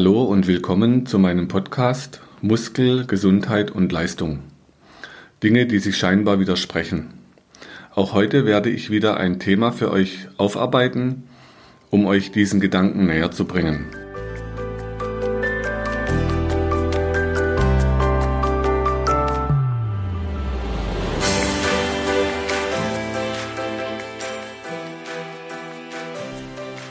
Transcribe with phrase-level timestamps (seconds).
[0.00, 4.38] Hallo und willkommen zu meinem Podcast Muskel, Gesundheit und Leistung.
[5.42, 7.12] Dinge, die sich scheinbar widersprechen.
[7.94, 11.24] Auch heute werde ich wieder ein Thema für euch aufarbeiten,
[11.90, 13.84] um euch diesen Gedanken näher zu bringen.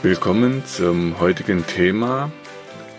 [0.04, 2.30] Willkommen zum heutigen Thema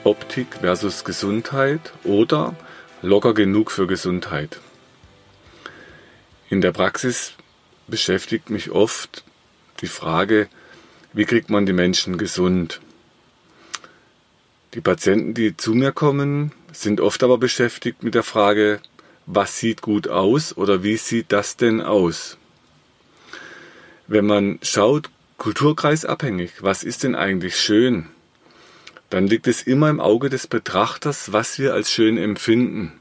[0.03, 2.55] Optik versus Gesundheit oder
[3.03, 4.59] locker genug für Gesundheit.
[6.49, 7.33] In der Praxis
[7.87, 9.23] beschäftigt mich oft
[9.81, 10.47] die Frage,
[11.13, 12.81] wie kriegt man die Menschen gesund?
[14.73, 18.79] Die Patienten, die zu mir kommen, sind oft aber beschäftigt mit der Frage,
[19.27, 22.37] was sieht gut aus oder wie sieht das denn aus?
[24.07, 28.07] Wenn man schaut, kulturkreisabhängig, was ist denn eigentlich schön?
[29.11, 32.93] Dann liegt es immer im Auge des Betrachters, was wir als schön empfinden.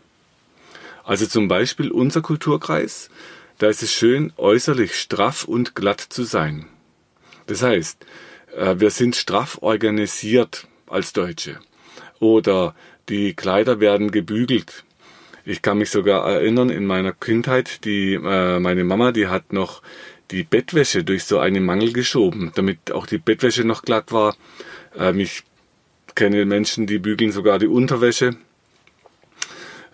[1.05, 3.11] Also zum Beispiel unser Kulturkreis,
[3.58, 6.67] da ist es schön, äußerlich straff und glatt zu sein.
[7.47, 8.05] Das heißt,
[8.56, 11.61] äh, wir sind straff organisiert als Deutsche.
[12.19, 12.74] Oder
[13.08, 14.84] die Kleider werden gebügelt.
[15.45, 19.80] Ich kann mich sogar erinnern, in meiner Kindheit, die, äh, meine Mama, die hat noch
[20.33, 24.36] die Bettwäsche durch so einen Mangel geschoben, damit auch die Bettwäsche noch glatt war.
[24.97, 25.45] Ähm, ich
[26.14, 28.36] kenne Menschen, die bügeln sogar die Unterwäsche.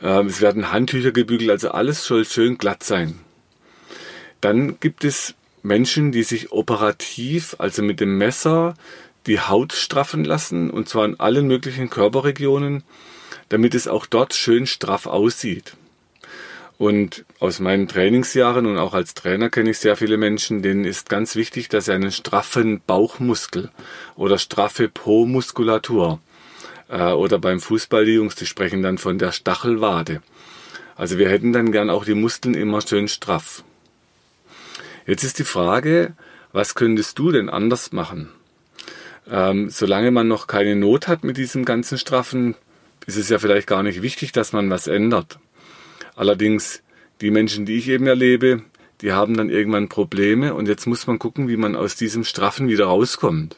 [0.03, 3.19] Ähm, es werden Handtücher gebügelt, also alles soll schön glatt sein.
[4.41, 8.75] Dann gibt es Menschen, die sich operativ, also mit dem Messer,
[9.27, 12.85] die Haut straffen lassen, und zwar in allen möglichen Körperregionen,
[13.49, 15.77] damit es auch dort schön straff aussieht.
[16.79, 21.09] Und aus meinen Trainingsjahren und auch als Trainer kenne ich sehr viele Menschen, denen ist
[21.09, 23.71] ganz wichtig, dass sie einen straffen Bauchmuskel
[24.15, 26.21] oder straffe Po-Muskulatur
[26.89, 30.21] äh, oder beim Fußball die Jungs, die sprechen dann von der Stachelwade.
[30.97, 33.65] Also wir hätten dann gern auch die Muskeln immer schön straff.
[35.07, 36.15] Jetzt ist die Frage,
[36.53, 38.31] was könntest du denn anders machen?
[39.31, 42.55] Ähm, solange man noch keine Not hat mit diesem ganzen Straffen,
[43.07, 45.39] ist es ja vielleicht gar nicht wichtig, dass man was ändert.
[46.17, 46.83] Allerdings,
[47.21, 48.63] die Menschen, die ich eben erlebe,
[49.03, 52.69] die haben dann irgendwann Probleme und jetzt muss man gucken, wie man aus diesem Straffen
[52.69, 53.57] wieder rauskommt.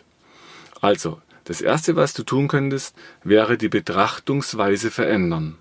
[0.80, 5.56] Also, das Erste, was du tun könntest, wäre die Betrachtungsweise verändern.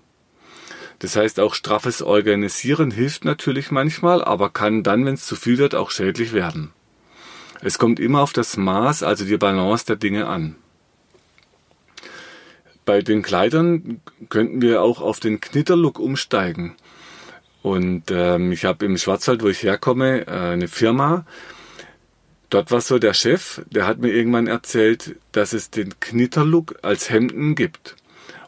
[0.98, 5.58] Das heißt, auch straffes Organisieren hilft natürlich manchmal, aber kann dann, wenn es zu viel
[5.58, 6.72] wird, auch schädlich werden.
[7.60, 10.56] Es kommt immer auf das Maß, also die Balance der Dinge an.
[12.84, 16.74] Bei den Kleidern könnten wir auch auf den Knitterlook umsteigen.
[17.68, 21.26] Und ähm, ich habe im Schwarzwald, wo ich herkomme, äh, eine Firma.
[22.48, 27.10] Dort war so der Chef, der hat mir irgendwann erzählt, dass es den Knitterlook als
[27.10, 27.96] Hemden gibt.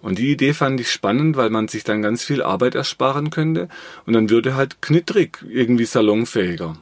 [0.00, 3.68] Und die Idee fand ich spannend, weil man sich dann ganz viel Arbeit ersparen könnte
[4.06, 6.78] und dann würde halt knittrig irgendwie salonfähiger.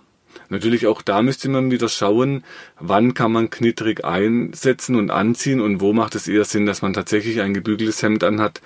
[0.48, 2.44] Natürlich auch da müsste man wieder schauen,
[2.78, 6.92] wann kann man knittrig einsetzen und anziehen und wo macht es eher Sinn, dass man
[6.92, 8.60] tatsächlich ein gebügeltes Hemd anhat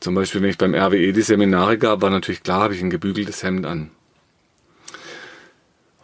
[0.00, 2.90] zum Beispiel, wenn ich beim RWE die Seminare gab, war natürlich klar, habe ich ein
[2.90, 3.90] gebügeltes Hemd an.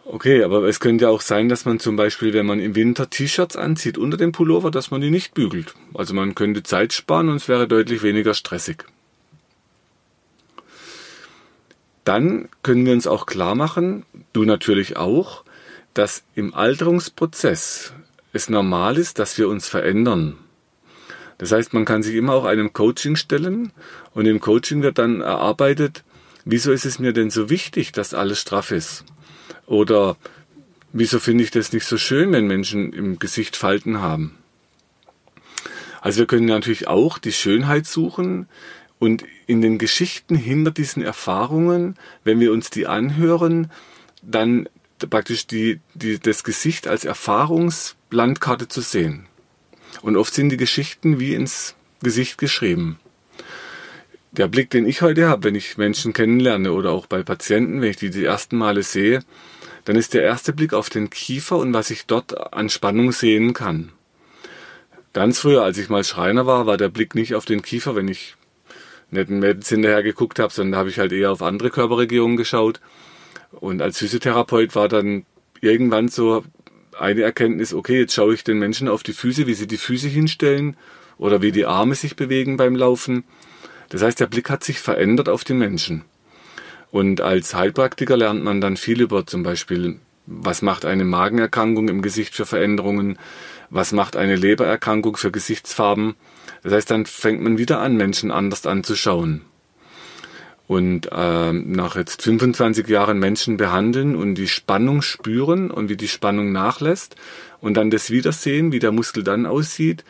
[0.07, 3.09] Okay, aber es könnte ja auch sein, dass man zum Beispiel, wenn man im Winter
[3.09, 5.73] T-Shirts anzieht unter dem Pullover, dass man die nicht bügelt.
[5.95, 8.85] Also man könnte Zeit sparen und es wäre deutlich weniger stressig.
[12.03, 15.43] Dann können wir uns auch klar machen, du natürlich auch,
[15.95, 17.93] dass im Alterungsprozess
[18.31, 20.37] es normal ist, dass wir uns verändern.
[21.37, 23.71] Das heißt, man kann sich immer auch einem Coaching stellen
[24.13, 26.03] und im Coaching wird dann erarbeitet,
[26.45, 29.03] wieso ist es mir denn so wichtig, dass alles straff ist?
[29.65, 30.15] Oder
[30.93, 34.37] wieso finde ich das nicht so schön, wenn Menschen im Gesicht Falten haben?
[36.01, 38.47] Also wir können natürlich auch die Schönheit suchen
[38.99, 43.71] und in den Geschichten hinter diesen Erfahrungen, wenn wir uns die anhören,
[44.21, 44.69] dann
[45.09, 49.27] praktisch die, die, das Gesicht als Erfahrungslandkarte zu sehen.
[50.01, 52.99] Und oft sind die Geschichten wie ins Gesicht geschrieben.
[54.31, 57.89] Der Blick, den ich heute habe, wenn ich Menschen kennenlerne oder auch bei Patienten, wenn
[57.89, 59.23] ich die die ersten Male sehe,
[59.85, 63.53] dann ist der erste Blick auf den Kiefer und was ich dort an Spannung sehen
[63.53, 63.91] kann.
[65.13, 68.09] Ganz früher, als ich mal Schreiner war, war der Blick nicht auf den Kiefer, wenn
[68.09, 68.35] ich
[69.11, 72.35] nicht ein Mädels hinterher geguckt habe, sondern da habe ich halt eher auf andere Körperregionen
[72.35, 72.81] geschaut.
[73.51, 75.25] Und als Physiotherapeut war dann
[75.61, 76.43] irgendwann so
[76.99, 80.07] eine Erkenntnis, okay, jetzt schaue ich den Menschen auf die Füße, wie sie die Füße
[80.07, 80.77] hinstellen
[81.17, 83.23] oder wie die Arme sich bewegen beim Laufen.
[83.89, 86.03] Das heißt, der Blick hat sich verändert auf den Menschen.
[86.91, 92.01] Und als Heilpraktiker lernt man dann viel über zum Beispiel, was macht eine Magenerkrankung im
[92.01, 93.19] Gesicht für Veränderungen,
[93.69, 96.15] was macht eine Lebererkrankung für Gesichtsfarben.
[96.63, 99.41] Das heißt, dann fängt man wieder an, Menschen anders anzuschauen.
[100.67, 106.07] Und ähm, nach jetzt 25 Jahren Menschen behandeln und die Spannung spüren und wie die
[106.07, 107.15] Spannung nachlässt
[107.61, 110.03] und dann das Wiedersehen, wie der Muskel dann aussieht,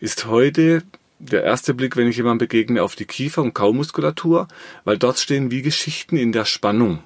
[0.00, 0.82] ist heute
[1.20, 4.48] der erste Blick, wenn ich jemandem begegne, auf die Kiefer- und Kaumuskulatur,
[4.84, 7.00] weil dort stehen wie Geschichten in der Spannung.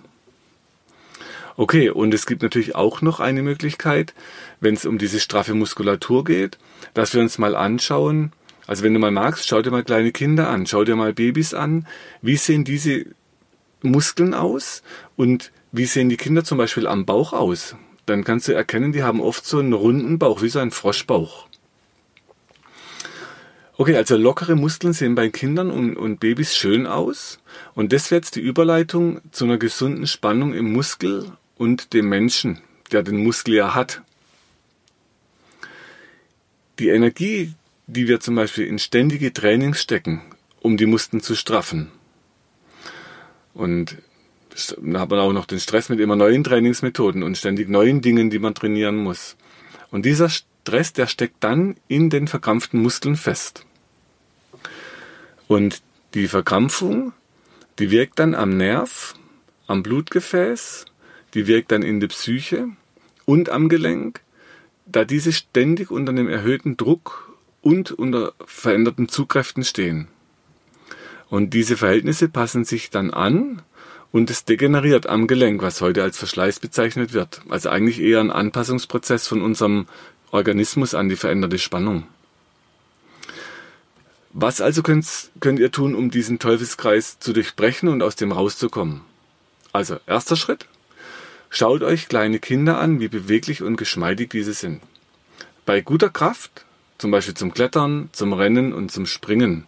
[1.57, 4.13] Okay, und es gibt natürlich auch noch eine Möglichkeit,
[4.61, 6.59] wenn es um diese straffe Muskulatur geht,
[6.95, 8.33] dass wir uns mal anschauen,
[8.67, 11.55] also wenn du mal magst, schau dir mal kleine Kinder an, schau dir mal Babys
[11.55, 11.87] an,
[12.23, 13.07] wie sehen diese
[13.83, 14.83] Muskeln aus
[15.17, 17.77] und wie sehen die Kinder zum Beispiel am Bauch aus.
[18.07, 21.49] Dann kannst du erkennen, die haben oft so einen runden Bauch, wie so ein Froschbauch.
[23.77, 27.41] Okay, also lockere Muskeln sehen bei Kindern und, und Babys schön aus.
[27.75, 32.61] Und das wäre jetzt die Überleitung zu einer gesunden Spannung im Muskel und dem Menschen,
[32.93, 34.03] der den Muskel ja hat.
[36.79, 37.55] Die Energie,
[37.87, 40.23] die wir zum Beispiel in ständige Trainings stecken,
[40.61, 41.91] um die Muskeln zu straffen.
[43.53, 43.99] Und
[44.81, 48.31] da hat man auch noch den Stress mit immer neuen Trainingsmethoden und ständig neuen Dingen,
[48.31, 49.37] die man trainieren muss.
[49.91, 53.67] Und dieser Stress, der steckt dann in den verkrampften Muskeln fest.
[55.47, 55.83] Und
[56.15, 57.13] die Verkrampfung,
[57.79, 59.15] die wirkt dann am Nerv,
[59.67, 60.87] am Blutgefäß,
[61.35, 62.69] die wirkt dann in der Psyche
[63.25, 64.21] und am Gelenk,
[64.87, 67.34] da diese ständig unter einem erhöhten Druck
[67.65, 70.09] und unter veränderten Zugkräften stehen.
[71.31, 73.63] Und diese Verhältnisse passen sich dann an
[74.13, 77.41] und es degeneriert am Gelenk, was heute als Verschleiß bezeichnet wird.
[77.49, 79.87] Also eigentlich eher ein Anpassungsprozess von unserem
[80.31, 82.07] Organismus an die veränderte Spannung.
[84.33, 85.07] Was also könnt,
[85.41, 89.01] könnt ihr tun, um diesen Teufelskreis zu durchbrechen und aus dem rauszukommen?
[89.73, 90.67] Also, erster Schritt.
[91.51, 94.81] Schaut euch kleine Kinder an, wie beweglich und geschmeidig diese sind.
[95.67, 96.65] Bei guter Kraft,
[96.99, 99.67] zum Beispiel zum Klettern, zum Rennen und zum Springen.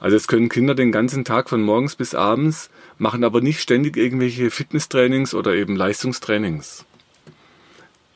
[0.00, 3.96] Also es können Kinder den ganzen Tag von morgens bis abends, machen aber nicht ständig
[3.96, 6.84] irgendwelche Fitnesstrainings oder eben Leistungstrainings.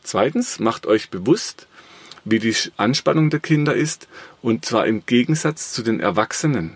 [0.03, 1.69] Zweitens, macht euch bewusst,
[2.25, 4.09] wie die Anspannung der Kinder ist,
[4.43, 6.73] und zwar im Gegensatz zu den Erwachsenen.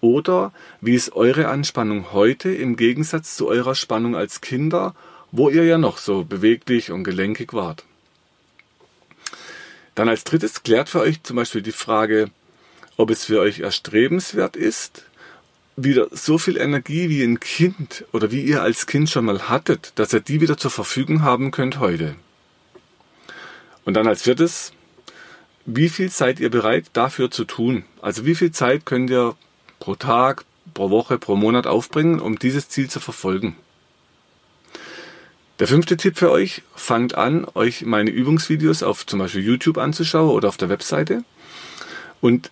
[0.00, 4.94] Oder wie ist eure Anspannung heute im Gegensatz zu eurer Spannung als Kinder,
[5.30, 7.84] wo ihr ja noch so beweglich und gelenkig wart.
[9.98, 12.30] Dann als drittes klärt für euch zum Beispiel die Frage,
[12.96, 15.02] ob es für euch erstrebenswert ist,
[15.74, 19.90] wieder so viel Energie wie ein Kind oder wie ihr als Kind schon mal hattet,
[19.96, 22.14] dass ihr die wieder zur Verfügung haben könnt heute.
[23.84, 24.72] Und dann als viertes,
[25.66, 27.82] wie viel seid ihr bereit dafür zu tun?
[28.00, 29.34] Also wie viel Zeit könnt ihr
[29.80, 30.44] pro Tag,
[30.74, 33.56] pro Woche, pro Monat aufbringen, um dieses Ziel zu verfolgen?
[35.58, 40.30] Der fünfte Tipp für euch, fangt an, euch meine Übungsvideos auf zum Beispiel YouTube anzuschauen
[40.30, 41.24] oder auf der Webseite
[42.20, 42.50] und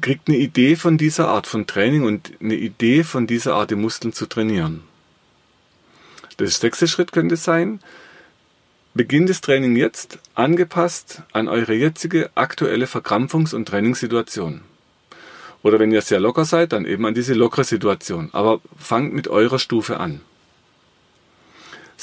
[0.00, 3.76] kriegt eine Idee von dieser Art von Training und eine Idee von dieser Art, die
[3.76, 4.82] Muskeln zu trainieren.
[6.38, 7.80] Der sechste Schritt könnte sein,
[8.94, 14.60] Beginnt das Training jetzt, angepasst an eure jetzige aktuelle Verkrampfungs- und Trainingssituation.
[15.62, 18.28] Oder wenn ihr sehr locker seid, dann eben an diese lockere Situation.
[18.32, 20.20] Aber fangt mit eurer Stufe an.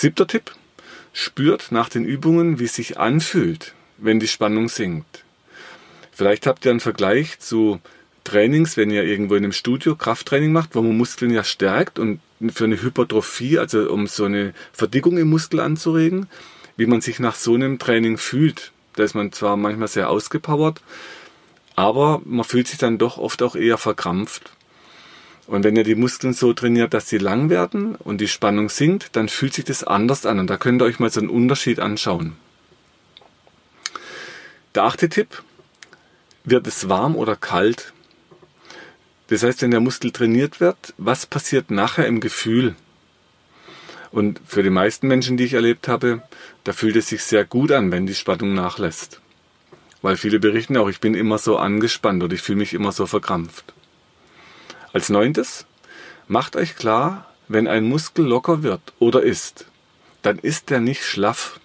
[0.02, 0.52] Siebter Tipp.
[1.12, 5.26] Spürt nach den Übungen, wie es sich anfühlt, wenn die Spannung sinkt.
[6.14, 7.82] Vielleicht habt ihr einen Vergleich zu
[8.24, 12.22] Trainings, wenn ihr irgendwo in einem Studio Krafttraining macht, wo man Muskeln ja stärkt und
[12.50, 16.30] für eine Hypertrophie, also um so eine Verdickung im Muskel anzuregen,
[16.78, 18.72] wie man sich nach so einem Training fühlt.
[18.96, 20.82] Da ist man zwar manchmal sehr ausgepowert,
[21.76, 24.54] aber man fühlt sich dann doch oft auch eher verkrampft.
[25.50, 29.16] Und wenn ihr die Muskeln so trainiert, dass sie lang werden und die Spannung sinkt,
[29.16, 30.38] dann fühlt sich das anders an.
[30.38, 32.36] Und da könnt ihr euch mal so einen Unterschied anschauen.
[34.76, 35.42] Der achte Tipp,
[36.44, 37.94] wird es warm oder kalt?
[39.30, 42.76] Das heißt, wenn der Muskel trainiert wird, was passiert nachher im Gefühl?
[44.12, 46.22] Und für die meisten Menschen, die ich erlebt habe,
[46.64, 49.20] da fühlt es sich sehr gut an, wenn die Spannung nachlässt.
[50.04, 53.08] Weil viele berichten auch, ich bin immer so angespannt oder ich fühle mich immer so
[53.08, 53.74] verkrampft.
[54.92, 55.66] Als neuntes,
[56.28, 59.66] macht euch klar, wenn ein Muskel locker wird oder ist,
[60.22, 61.60] dann ist der nicht schlaff.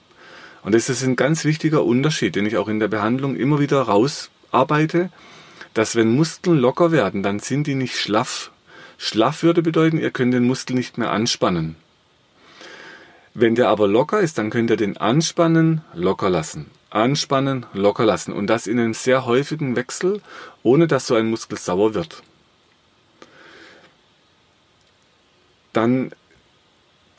[0.62, 3.82] Und das ist ein ganz wichtiger Unterschied, den ich auch in der Behandlung immer wieder
[3.82, 5.10] rausarbeite,
[5.72, 8.50] dass wenn Muskeln locker werden, dann sind die nicht schlaff.
[8.98, 11.76] Schlaff würde bedeuten, ihr könnt den Muskel nicht mehr anspannen.
[13.32, 16.70] Wenn der aber locker ist, dann könnt ihr den anspannen, locker lassen.
[16.90, 18.32] Anspannen, locker lassen.
[18.32, 20.20] Und das in einem sehr häufigen Wechsel,
[20.62, 22.22] ohne dass so ein Muskel sauer wird.
[25.74, 26.12] Dann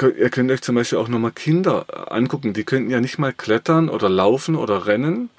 [0.01, 2.53] ihr könnt euch zum Beispiel auch nochmal Kinder angucken.
[2.53, 5.29] Die könnten ja nicht mal klettern oder laufen oder rennen,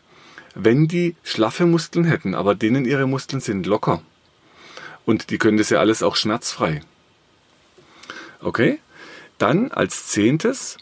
[0.54, 4.00] wenn die schlaffe Muskeln hätten, aber denen ihre Muskeln sind locker.
[5.04, 6.80] Und die können das ja alles auch schmerzfrei.
[8.40, 8.78] Okay?
[9.38, 10.78] Dann als zehntes,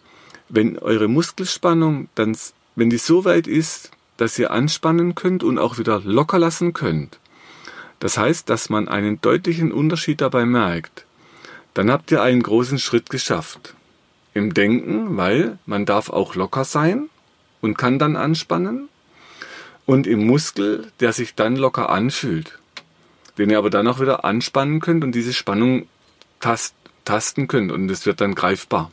[0.49, 2.37] wenn eure Muskelspannung dann,
[2.77, 7.19] wenn die so weit ist, dass ihr anspannen könnt und auch wieder locker lassen könnt.
[7.99, 11.05] Das heißt, dass man einen deutlichen Unterschied dabei merkt.
[11.75, 13.75] Dann habt ihr einen großen Schritt geschafft.
[14.33, 17.09] Im Denken, weil man darf auch locker sein
[17.61, 18.89] und kann dann anspannen.
[19.87, 22.59] Und im Muskel, der sich dann locker anfühlt.
[23.37, 25.87] Den ihr aber dann auch wieder anspannen könnt und diese Spannung
[26.41, 28.91] tast, tasten könnt und es wird dann greifbar.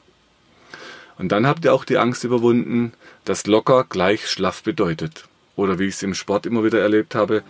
[1.17, 2.93] Und dann habt ihr auch die Angst überwunden,
[3.25, 5.25] dass locker gleich schlaff bedeutet.
[5.55, 7.43] Oder wie ich es im Sport immer wieder erlebt habe,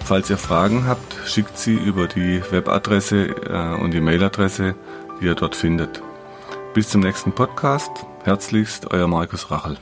[0.04, 4.74] Falls ihr Fragen habt, schickt sie über die Webadresse äh, und die Mailadresse,
[5.18, 6.02] die ihr dort findet.
[6.74, 7.90] Bis zum nächsten Podcast.
[8.22, 9.78] Herzlichst, euer Markus Rachel.